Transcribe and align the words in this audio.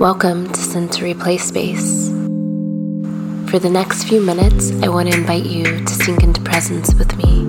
Welcome 0.00 0.48
to 0.48 0.58
Sensory 0.58 1.12
Play 1.12 1.36
Space. 1.36 2.08
For 3.50 3.58
the 3.58 3.68
next 3.70 4.04
few 4.04 4.22
minutes, 4.22 4.72
I 4.82 4.88
want 4.88 5.10
to 5.12 5.14
invite 5.14 5.44
you 5.44 5.62
to 5.84 5.92
sink 5.92 6.22
into 6.22 6.40
presence 6.40 6.94
with 6.94 7.14
me. 7.18 7.42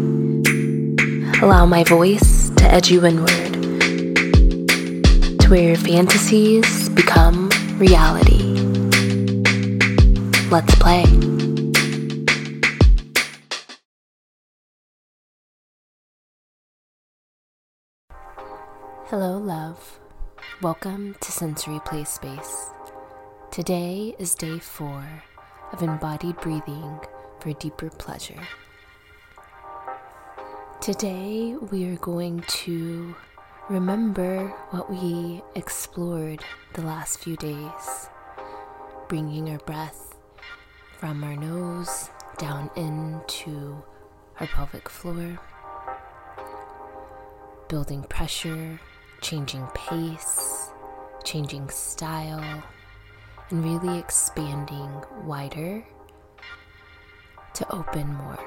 Allow 1.41 1.65
my 1.65 1.85
voice 1.85 2.49
to 2.57 2.65
edge 2.65 2.91
you 2.91 3.05
inward, 3.05 3.53
to 5.39 5.47
where 5.47 5.69
your 5.69 5.77
fantasies 5.77 6.89
become 6.89 7.49
reality. 7.77 8.43
Let's 10.49 10.75
play. 10.75 11.05
Hello, 19.05 19.37
love. 19.37 19.99
Welcome 20.61 21.15
to 21.21 21.31
Sensory 21.31 21.79
Play 21.85 22.03
Space. 22.03 22.69
Today 23.49 24.15
is 24.19 24.35
day 24.35 24.59
four 24.59 25.03
of 25.73 25.81
embodied 25.81 26.37
breathing 26.37 26.99
for 27.39 27.51
deeper 27.53 27.89
pleasure. 27.89 28.39
Today, 30.79 31.55
we 31.71 31.87
are 31.87 31.95
going 31.95 32.41
to 32.41 33.15
remember 33.71 34.49
what 34.69 34.87
we 34.91 35.41
explored 35.55 36.43
the 36.73 36.83
last 36.83 37.23
few 37.23 37.37
days, 37.37 38.09
bringing 39.07 39.49
our 39.49 39.57
breath 39.57 40.13
from 40.99 41.23
our 41.23 41.35
nose 41.35 42.11
down 42.37 42.69
into 42.75 43.83
our 44.39 44.45
pelvic 44.45 44.89
floor, 44.89 45.39
building 47.67 48.03
pressure 48.03 48.79
changing 49.21 49.65
pace, 49.75 50.71
changing 51.23 51.69
style, 51.69 52.63
and 53.49 53.63
really 53.63 53.99
expanding 53.99 54.89
wider 55.23 55.85
to 57.53 57.75
open 57.75 58.07
more. 58.15 58.39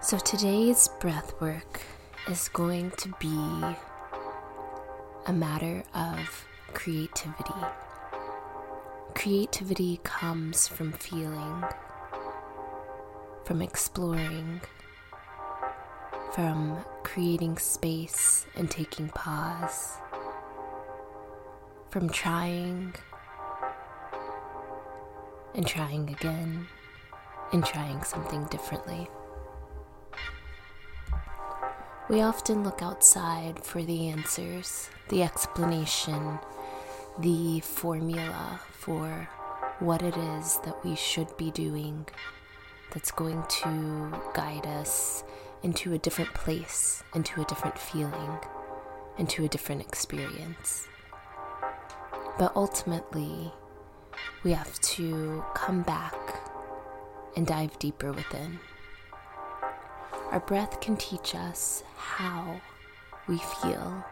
So 0.00 0.18
today's 0.18 0.88
breath 1.00 1.34
work 1.40 1.82
is 2.28 2.48
going 2.48 2.92
to 2.92 3.12
be 3.20 3.76
a 5.26 5.32
matter 5.32 5.82
of 5.94 6.46
creativity. 6.72 7.52
Creativity 9.14 10.00
comes 10.04 10.68
from 10.68 10.92
feeling, 10.92 11.64
from 13.44 13.60
exploring 13.60 14.60
from 16.36 16.84
creating 17.02 17.56
space 17.56 18.44
and 18.56 18.70
taking 18.70 19.08
pause, 19.08 19.94
from 21.88 22.10
trying 22.10 22.94
and 25.54 25.66
trying 25.66 26.10
again 26.10 26.66
and 27.54 27.64
trying 27.64 28.04
something 28.04 28.44
differently. 28.48 29.08
We 32.10 32.20
often 32.20 32.62
look 32.62 32.82
outside 32.82 33.64
for 33.64 33.82
the 33.82 34.08
answers, 34.08 34.90
the 35.08 35.22
explanation, 35.22 36.38
the 37.18 37.60
formula 37.60 38.60
for 38.72 39.26
what 39.78 40.02
it 40.02 40.14
is 40.14 40.58
that 40.66 40.84
we 40.84 40.96
should 40.96 41.34
be 41.38 41.50
doing 41.50 42.06
that's 42.92 43.10
going 43.10 43.42
to 43.62 44.20
guide 44.34 44.66
us 44.66 45.24
into 45.62 45.92
a 45.92 45.98
different 45.98 46.32
place, 46.34 47.02
into 47.14 47.40
a 47.40 47.44
different 47.44 47.78
feeling, 47.78 48.38
into 49.18 49.44
a 49.44 49.48
different 49.48 49.80
experience. 49.80 50.86
But 52.38 52.52
ultimately, 52.54 53.52
we 54.42 54.52
have 54.52 54.78
to 54.80 55.44
come 55.54 55.82
back 55.82 56.14
and 57.36 57.46
dive 57.46 57.78
deeper 57.78 58.12
within. 58.12 58.58
Our 60.30 60.40
breath 60.40 60.80
can 60.80 60.96
teach 60.96 61.34
us 61.34 61.82
how 61.96 62.60
we 63.26 63.38
feel, 63.38 64.04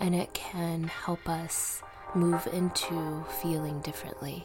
and 0.00 0.14
it 0.14 0.32
can 0.34 0.84
help 0.84 1.28
us 1.28 1.82
move 2.14 2.46
into 2.52 3.24
feeling 3.40 3.80
differently. 3.80 4.44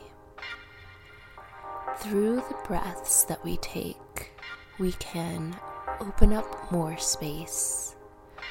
Through 1.98 2.38
the 2.38 2.58
breaths 2.68 3.24
that 3.26 3.44
we 3.44 3.58
take, 3.58 4.32
we 4.80 4.94
can 4.94 5.56
open 6.02 6.34
up 6.34 6.72
more 6.72 6.98
space, 6.98 7.96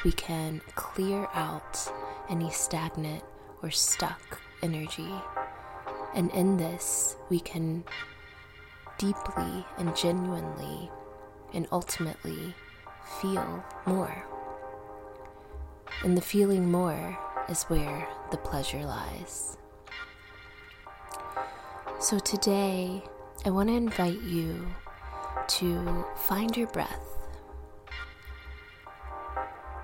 we 0.05 0.13
can 0.13 0.61
clear 0.77 1.27
out 1.35 1.93
any 2.29 2.49
stagnant 2.51 3.25
or 3.61 3.71
stuck 3.71 4.41
energy. 4.63 5.13
And 6.15 6.31
in 6.31 6.57
this, 6.57 7.17
we 7.29 7.41
can 7.41 7.85
deeply 8.99 9.67
and 9.79 9.97
genuinely 9.97 10.91
and 11.53 11.67
ultimately 11.73 12.55
feel 13.21 13.65
more. 13.85 14.25
And 16.05 16.17
the 16.17 16.23
feeling 16.23 16.71
more 16.71 17.19
is 17.49 17.65
where 17.65 18.09
the 18.31 18.37
pleasure 18.37 18.85
lies. 18.85 19.57
So 21.99 22.21
today, 22.21 23.03
I 23.45 23.51
want 23.51 23.69
to 23.71 23.75
invite 23.75 24.23
you 24.23 24.73
to 25.49 26.07
find 26.15 26.57
your 26.57 26.69
breath 26.69 27.20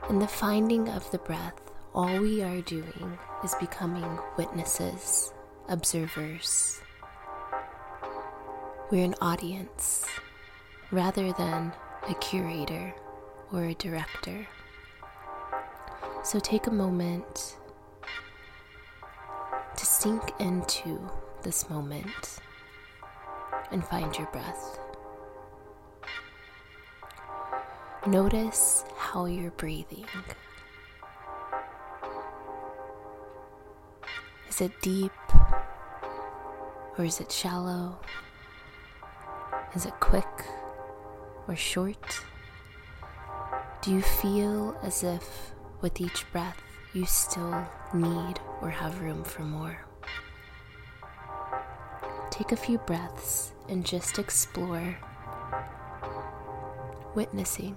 in 0.09 0.21
the 0.21 0.29
finding 0.29 0.89
of 0.91 1.11
the 1.11 1.19
breath, 1.19 1.61
all 1.93 2.21
we 2.21 2.43
are 2.43 2.61
doing 2.61 3.19
is 3.43 3.55
becoming 3.59 4.19
witnesses, 4.37 5.33
observers. 5.69 6.81
We're 8.91 9.05
an 9.05 9.17
audience 9.21 10.07
rather 10.93 11.33
than 11.33 11.73
a 12.09 12.15
curator 12.15 12.95
or 13.53 13.65
a 13.65 13.75
director. 13.75 14.47
So 16.23 16.39
take 16.39 16.69
a 16.69 16.73
moment 16.73 17.57
to 19.77 19.87
sink 19.87 20.23
into 20.39 21.01
this 21.43 21.69
moment 21.69 22.39
and 23.73 23.85
find 23.85 24.17
your 24.17 24.29
breath. 24.29 24.79
Notice 28.07 28.85
how 28.97 29.25
you're 29.25 29.51
breathing. 29.51 30.07
Is 34.49 34.61
it 34.61 34.71
deep 34.81 35.11
or 36.97 37.05
is 37.05 37.19
it 37.19 37.33
shallow? 37.33 37.99
Is 39.75 39.87
it 39.87 39.95
quick 39.99 40.29
or 41.49 41.57
short? 41.57 42.21
Do 43.83 43.91
you 43.91 44.03
feel 44.03 44.79
as 44.85 45.03
if 45.03 45.53
with 45.81 46.01
each 46.01 46.31
breath 46.31 46.63
you 46.95 47.07
still 47.07 47.67
need 47.93 48.39
or 48.63 48.71
have 48.71 49.01
room 49.01 49.25
for 49.25 49.43
more? 49.43 49.85
Take 52.31 52.53
a 52.53 52.57
few 52.57 52.79
breaths 52.79 53.53
and 53.69 53.85
just 53.85 54.21
explore 54.21 54.97
witnessing. 57.17 57.77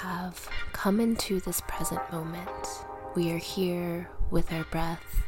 Have 0.00 0.48
come 0.72 0.98
into 0.98 1.40
this 1.40 1.60
present 1.68 2.00
moment, 2.10 2.86
we 3.14 3.30
are 3.32 3.38
here 3.38 4.08
with 4.30 4.50
our 4.50 4.64
breath. 4.64 5.22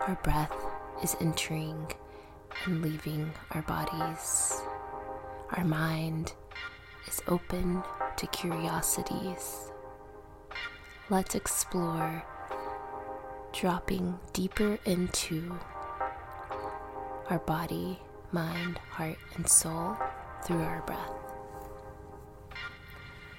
Our 0.00 0.18
breath 0.22 0.52
is 1.02 1.16
entering 1.20 1.90
and 2.66 2.82
leaving 2.82 3.32
our 3.52 3.62
bodies. 3.62 4.60
Our 5.56 5.64
mind 5.64 6.34
is 7.08 7.22
open 7.28 7.82
to 8.18 8.26
curiosities. 8.26 9.70
Let's 11.08 11.34
explore 11.34 12.22
dropping 13.54 14.18
deeper 14.34 14.78
into 14.84 15.58
our 17.30 17.38
body, 17.38 18.00
mind, 18.32 18.78
heart, 18.90 19.16
and 19.36 19.48
soul 19.48 19.96
through 20.44 20.60
our 20.60 20.82
breath. 20.82 21.13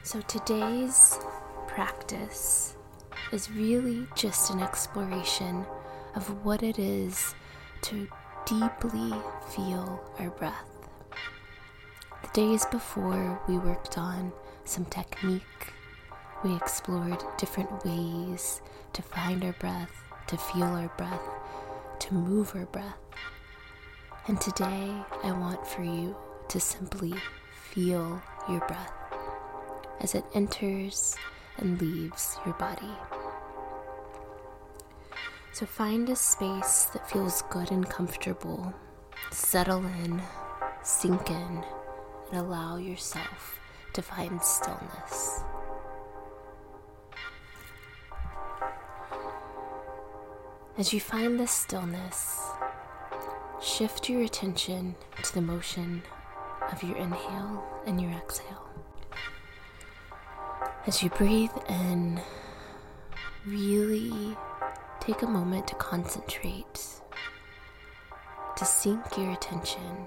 So 0.06 0.22
today's 0.22 1.18
practice 1.66 2.78
is 3.32 3.50
really 3.50 4.06
just 4.14 4.52
an 4.52 4.62
exploration 4.62 5.66
of 6.14 6.46
what 6.46 6.62
it 6.62 6.78
is 6.78 7.34
to 7.82 8.08
deeply 8.46 9.12
feel 9.50 10.00
our 10.20 10.30
breath. 10.30 10.70
The 12.22 12.30
days 12.34 12.68
before, 12.68 13.42
we 13.48 13.58
worked 13.58 13.98
on 13.98 14.32
some 14.64 14.86
technique, 14.86 15.74
we 16.44 16.56
explored 16.56 17.24
different 17.40 17.84
ways 17.84 18.62
to 18.94 19.02
find 19.02 19.44
our 19.44 19.54
breath, 19.54 20.04
to 20.28 20.38
feel 20.38 20.66
our 20.66 20.92
breath, 21.00 21.28
to 21.98 22.14
move 22.14 22.56
our 22.56 22.68
breath. 22.68 23.00
And 24.28 24.40
today 24.40 24.94
I 25.24 25.32
want 25.32 25.66
for 25.66 25.82
you 25.82 26.16
to 26.50 26.60
simply 26.60 27.16
feel 27.74 28.22
your 28.48 28.60
breath 28.68 28.95
as 30.06 30.14
it 30.14 30.24
enters 30.36 31.16
and 31.58 31.82
leaves 31.82 32.38
your 32.46 32.54
body. 32.60 32.96
So 35.52 35.66
find 35.66 36.08
a 36.10 36.16
space 36.16 36.86
that 36.94 37.10
feels 37.10 37.42
good 37.50 37.72
and 37.72 37.90
comfortable. 37.90 38.72
Settle 39.32 39.84
in, 40.04 40.22
sink 40.84 41.32
in, 41.32 41.64
and 42.30 42.40
allow 42.40 42.78
yourself 42.78 43.60
to 43.94 44.04
find 44.04 44.40
stillness. 44.44 45.42
As 50.78 50.94
you 50.94 51.00
find 51.00 51.40
this 51.40 51.50
stillness, 51.50 52.42
shift 53.60 54.08
your 54.08 54.22
attention 54.22 54.94
to 55.24 55.34
the 55.34 55.42
motion 55.42 56.04
of 56.72 56.84
your 56.84 56.98
inhale 56.98 57.64
and 57.88 58.00
your 58.00 58.12
exhale. 58.12 58.25
As 60.88 61.02
you 61.02 61.10
breathe 61.10 61.50
in, 61.68 62.22
really 63.44 64.38
take 65.00 65.24
a 65.24 65.28
moment 65.28 65.68
to 65.70 65.76
concentrate, 65.76 66.80
to 68.56 68.66
sink 68.66 69.18
your 69.18 69.32
attention 69.32 70.06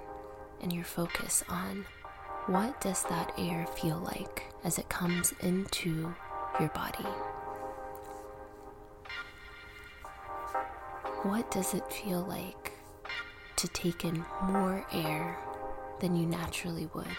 and 0.62 0.72
your 0.72 0.84
focus 0.84 1.42
on 1.48 1.84
what 2.46 2.80
does 2.80 3.02
that 3.04 3.32
air 3.36 3.66
feel 3.66 3.98
like 3.98 4.52
as 4.62 4.78
it 4.78 4.88
comes 4.88 5.34
into 5.40 6.14
your 6.60 6.68
body? 6.68 7.08
What 11.24 11.50
does 11.50 11.74
it 11.74 11.92
feel 11.92 12.20
like 12.20 12.78
to 13.56 13.66
take 13.66 14.04
in 14.04 14.24
more 14.44 14.86
air 14.92 15.36
than 15.98 16.14
you 16.14 16.24
naturally 16.24 16.88
would? 16.94 17.16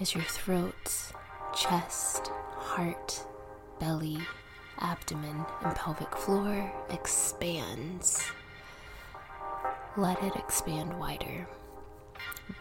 As 0.00 0.14
your 0.14 0.24
throat, 0.24 1.12
chest, 1.56 2.28
heart, 2.54 3.26
belly, 3.80 4.18
abdomen, 4.78 5.44
and 5.62 5.74
pelvic 5.74 6.14
floor 6.16 6.72
expands 6.90 8.30
let 9.98 10.22
it 10.22 10.36
expand 10.36 10.96
wider. 10.96 11.48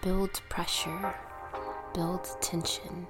Build 0.01 0.41
pressure, 0.49 1.13
build 1.93 2.27
tension. 2.41 3.05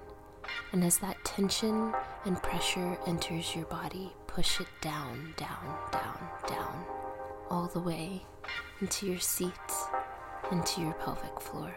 And 0.74 0.84
as 0.84 0.98
that 0.98 1.24
tension 1.24 1.94
and 2.26 2.44
pressure 2.44 2.98
enters 3.08 3.56
your 3.56 3.64
body, 3.66 4.12
push 4.28 4.60
it 4.60 4.68
down, 4.82 5.34
down, 5.38 5.78
down, 5.94 6.20
down, 6.46 6.84
all 7.50 7.68
the 7.68 7.80
way 7.80 8.26
into 8.82 9.08
your 9.08 9.20
seat, 9.20 9.54
into 10.52 10.82
your 10.82 10.94
pelvic 10.96 11.40
floor. 11.40 11.74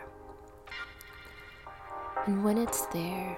And 2.30 2.44
when 2.44 2.58
it's 2.58 2.86
there, 2.92 3.36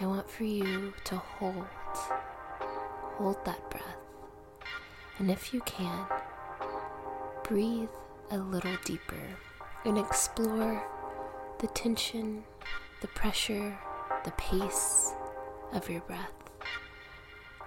I 0.00 0.06
want 0.06 0.30
for 0.30 0.44
you 0.44 0.94
to 1.04 1.16
hold, 1.16 1.66
hold 3.18 3.44
that 3.44 3.70
breath. 3.70 3.98
And 5.18 5.30
if 5.30 5.52
you 5.52 5.60
can, 5.66 6.06
breathe 7.42 7.90
a 8.30 8.38
little 8.38 8.78
deeper 8.86 9.28
and 9.84 9.98
explore 9.98 10.82
the 11.58 11.66
tension, 11.66 12.44
the 13.02 13.08
pressure, 13.08 13.78
the 14.24 14.32
pace 14.38 15.12
of 15.74 15.90
your 15.90 16.00
breath. 16.00 16.32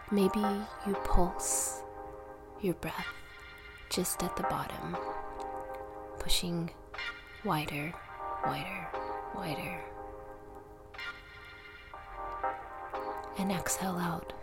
Maybe 0.09 0.39
you 0.87 0.95
pulse 1.03 1.83
your 2.61 2.73
breath 2.73 3.13
just 3.91 4.23
at 4.23 4.35
the 4.35 4.43
bottom, 4.49 4.97
pushing 6.17 6.71
wider, 7.45 7.93
wider, 8.43 8.87
wider. 9.35 9.83
And 13.37 13.51
exhale 13.51 13.97
out. 13.97 14.33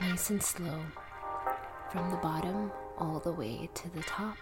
Nice 0.00 0.30
and 0.30 0.42
slow. 0.42 0.80
From 1.92 2.10
the 2.10 2.16
bottom 2.16 2.72
all 2.96 3.20
the 3.20 3.32
way 3.32 3.68
to 3.74 3.90
the 3.90 4.02
top. 4.02 4.36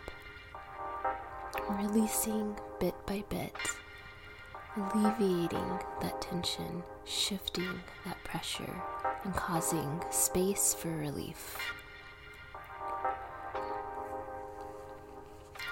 Releasing 1.69 2.57
bit 2.79 2.95
by 3.07 3.25
bit, 3.29 3.57
alleviating 4.77 5.79
that 6.01 6.21
tension, 6.23 6.83
shifting 7.05 7.81
that 8.05 8.23
pressure, 8.25 8.83
and 9.25 9.35
causing 9.35 10.03
space 10.11 10.75
for 10.75 10.89
relief. 10.89 11.59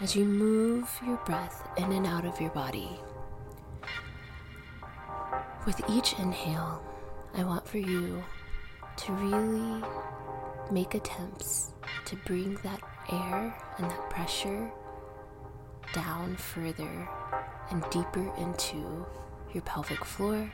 As 0.03 0.15
you 0.17 0.25
move 0.25 0.91
your 1.07 1.17
breath 1.19 1.69
in 1.79 1.93
and 1.93 2.07
out 2.07 2.27
of 2.27 2.41
your 2.41 2.51
body, 2.51 2.91
with 5.65 5.81
each 5.89 6.15
inhale, 6.19 6.83
I 7.39 7.45
want 7.45 7.69
for 7.69 7.77
you 7.77 8.25
to 8.97 9.13
really 9.13 9.85
make 10.71 10.95
attempts 10.95 11.75
to 12.07 12.17
bring 12.25 12.55
that 12.63 12.81
air 13.13 13.55
and 13.77 13.91
that 13.91 14.09
pressure 14.09 14.71
down 15.93 16.35
further 16.37 17.07
and 17.71 17.85
deeper 17.91 18.33
into 18.39 19.05
your 19.53 19.63
pelvic 19.65 20.03
floor, 20.03 20.51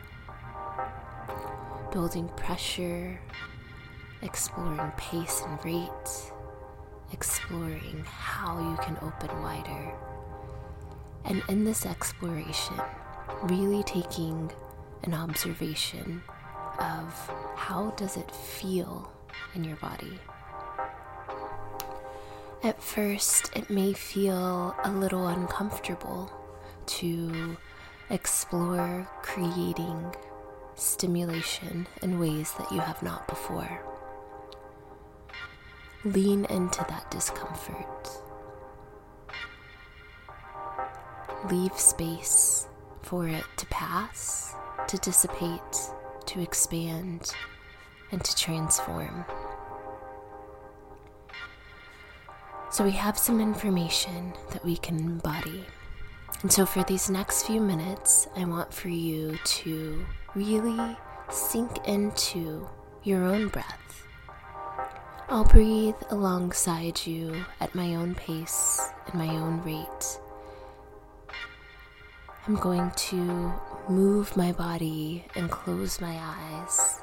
building 1.93 2.29
pressure, 2.31 3.20
exploring 4.23 4.90
pace 4.96 5.40
and 5.46 5.64
rate, 5.64 6.32
exploring 7.12 8.05
how 8.05 8.58
you 8.58 8.76
can 8.85 8.99
open 9.02 9.40
wider. 9.40 9.94
And 11.26 11.44
in 11.49 11.64
this 11.64 11.87
exploration, 11.87 12.75
really 13.44 13.85
taking 13.85 14.50
an 15.05 15.14
observation 15.14 16.23
of 16.79 17.31
how 17.57 17.91
does 17.97 18.17
it 18.17 18.31
feel 18.31 19.11
in 19.55 19.65
your 19.65 19.77
body? 19.77 20.19
At 22.63 22.81
first, 22.81 23.51
it 23.57 23.71
may 23.71 23.93
feel 23.93 24.77
a 24.85 24.91
little 24.93 25.27
uncomfortable 25.27 26.33
to 26.87 27.57
explore 28.09 29.09
creating 29.23 30.15
stimulation 30.77 31.87
in 32.03 32.21
ways 32.21 32.53
that 32.59 32.71
you 32.71 32.81
have 32.81 33.03
not 33.03 33.27
before. 33.27 33.83
Lean 36.05 36.45
into 36.47 36.85
that 36.88 37.11
discomfort. 37.11 38.09
Leave 41.50 41.76
space 41.79 42.69
for 43.02 43.26
it 43.26 43.45
to 43.57 43.67
pass, 43.67 44.55
to 44.87 44.97
dissipate, 44.99 45.93
to 46.26 46.41
expand, 46.41 47.33
and 48.11 48.23
to 48.23 48.37
transform. 48.37 49.25
So, 52.71 52.85
we 52.85 52.93
have 52.93 53.19
some 53.19 53.41
information 53.41 54.33
that 54.50 54.64
we 54.64 54.76
can 54.76 54.99
embody. 54.99 55.67
And 56.43 56.50
so, 56.50 56.64
for 56.64 56.83
these 56.85 57.11
next 57.11 57.47
few 57.47 57.61
minutes, 57.61 58.29
I 58.37 58.45
want 58.45 58.73
for 58.73 58.88
you 58.88 59.38
to 59.45 60.07
really 60.35 60.97
sink 61.31 61.87
into 61.87 62.69
your 63.05 63.25
own 63.25 63.49
breath. 63.49 64.07
I'll 65.29 65.45
breathe 65.45 65.95
alongside 66.11 67.07
you 67.07 67.45
at 67.61 67.75
my 67.75 67.95
own 67.95 68.14
pace 68.14 68.81
and 69.07 69.14
my 69.14 69.29
own 69.29 69.62
rate. 69.62 70.21
I'm 72.49 72.56
going 72.56 72.90
to 72.90 73.52
move 73.88 74.37
my 74.37 74.50
body 74.50 75.25
and 75.37 75.49
close 75.49 76.00
my 76.00 76.18
eyes. 76.20 77.00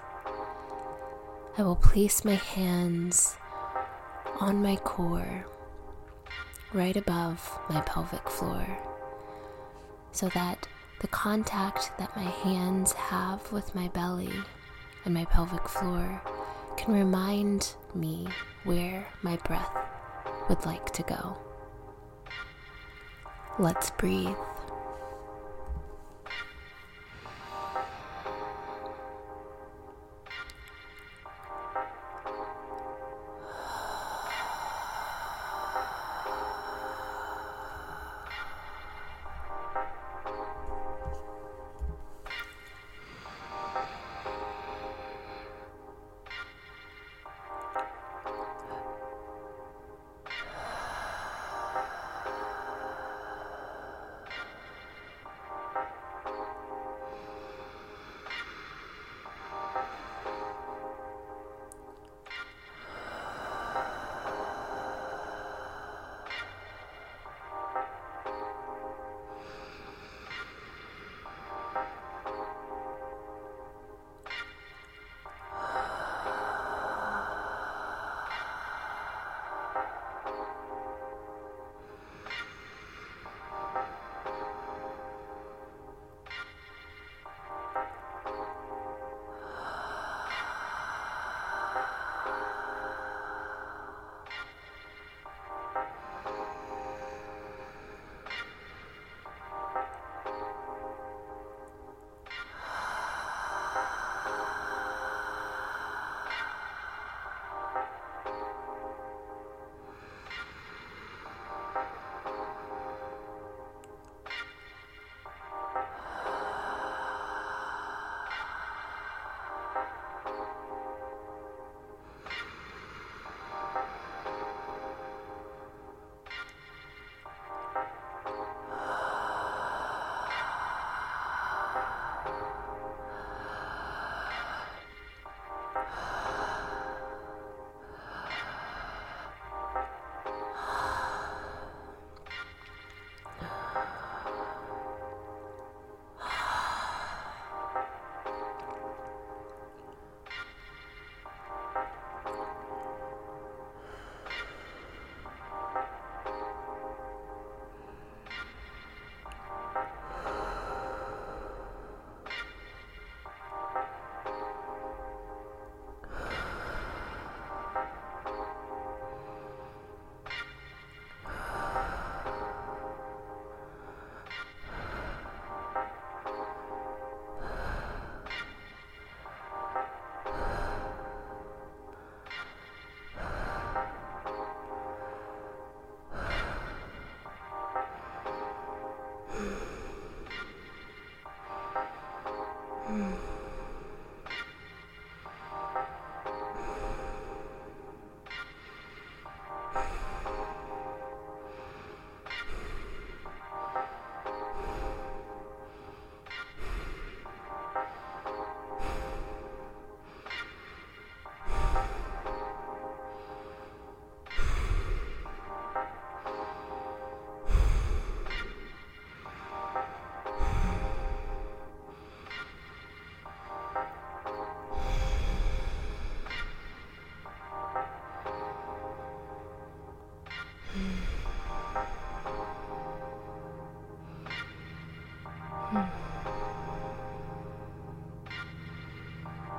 I 1.57 1.63
will 1.63 1.77
place 1.77 2.25
my 2.25 2.35
hands 2.35 3.37
on 4.41 4.61
my 4.61 4.75
core 4.75 5.45
right 6.73 6.97
above 6.97 7.57
my 7.69 7.79
pelvic 7.81 8.29
floor 8.29 8.67
so 10.11 10.27
that 10.29 10.67
the 10.99 11.07
contact 11.07 11.97
that 11.97 12.13
my 12.17 12.23
hands 12.23 12.91
have 12.91 13.49
with 13.53 13.73
my 13.73 13.87
belly 13.89 14.33
and 15.05 15.13
my 15.13 15.23
pelvic 15.23 15.69
floor 15.69 16.21
can 16.75 16.93
remind 16.93 17.75
me 17.95 18.27
where 18.65 19.07
my 19.21 19.37
breath 19.37 19.71
would 20.49 20.65
like 20.65 20.91
to 20.91 21.03
go. 21.03 21.37
Let's 23.57 23.89
breathe. 23.91 24.35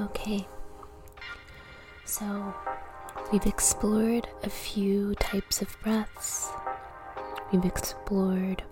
Okay, 0.00 0.46
so 2.06 2.54
we've 3.30 3.44
explored 3.44 4.26
a 4.42 4.48
few 4.48 5.14
types 5.16 5.60
of 5.60 5.76
breaths, 5.82 6.48
we've 7.52 7.66
explored 7.66 8.62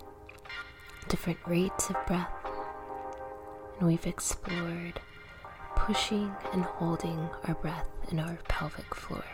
different 1.08 1.38
rates 1.47 1.90
of 1.90 1.97
breath, 2.06 2.32
and 3.78 3.88
we've 3.88 4.06
explored 4.06 5.00
pushing 5.76 6.32
and 6.54 6.62
holding 6.64 7.28
our 7.44 7.54
breath 7.56 7.90
in 8.11 8.18
our 8.18 8.38
pelvic 8.49 8.94
floor. 8.94 9.25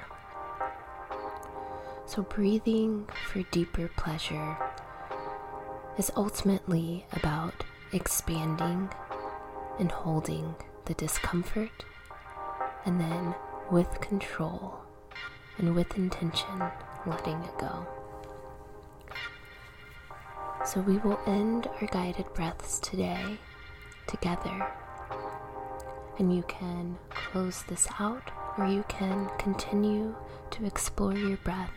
So, 2.07 2.23
breathing 2.23 3.09
for 3.31 3.43
deeper 3.53 3.89
pleasure 3.97 4.57
is 5.97 6.11
ultimately 6.17 7.07
about 7.13 7.55
expanding 7.93 8.91
and 9.79 9.93
holding 9.93 10.57
the 10.87 10.95
discomfort, 10.95 11.85
and 12.85 13.01
then 13.01 13.35
with 13.71 14.01
control 14.01 14.81
and 15.59 15.75
with 15.75 15.97
intention, 15.97 16.63
letting 17.07 17.43
it 17.43 17.59
go. 17.59 17.87
So 20.65 20.81
we 20.81 20.99
will 20.99 21.21
end 21.27 21.69
our 21.81 21.87
guided 21.89 22.33
breaths 22.35 22.79
today 22.81 23.39
together. 24.07 24.73
And 26.19 26.35
you 26.35 26.43
can 26.49 26.97
close 27.11 27.63
this 27.65 27.87
out, 27.99 28.31
or 28.57 28.67
you 28.67 28.85
can 28.89 29.29
continue 29.39 30.15
to 30.53 30.65
explore 30.65 31.15
your 31.15 31.37
breath 31.39 31.73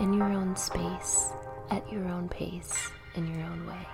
in 0.00 0.12
your 0.12 0.32
own 0.32 0.56
space, 0.56 1.32
at 1.70 1.90
your 1.90 2.06
own 2.06 2.28
pace, 2.28 2.90
in 3.14 3.26
your 3.26 3.44
own 3.44 3.66
way. 3.66 3.86